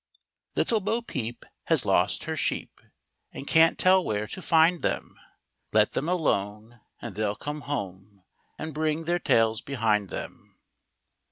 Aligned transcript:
J 0.55 0.61
ITTLE 0.63 0.79
Bo 0.79 1.01
Peep 1.03 1.45
has 1.65 1.85
lost 1.85 2.23
her 2.23 2.35
sheep, 2.35 2.81
And 3.31 3.45
can't 3.45 3.77
tell 3.77 4.03
find 4.41 4.81
them, 4.81 5.13
Let 5.73 5.91
them 5.91 6.09
alone, 6.09 6.81
and 6.99 7.13
they'll 7.13 7.35
come 7.35 7.61
home, 7.61 8.23
And 8.57 8.73
bring 8.73 9.05
their 9.05 9.19
tails 9.19 9.61
behind 9.61 10.09
them. 10.09 10.57